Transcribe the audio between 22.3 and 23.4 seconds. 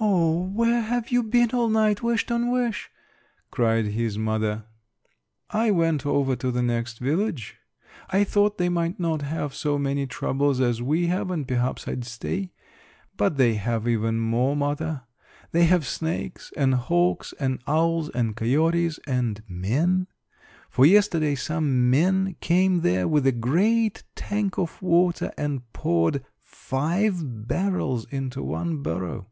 came there with a